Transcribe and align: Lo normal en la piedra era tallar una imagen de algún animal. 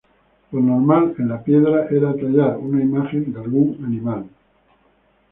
Lo 0.51 0.59
normal 0.59 1.13
en 1.19 1.27
la 1.27 1.43
piedra 1.43 1.85
era 1.91 2.15
tallar 2.15 2.57
una 2.57 2.81
imagen 2.81 3.31
de 3.31 3.39
algún 3.39 3.85
animal. 3.85 4.25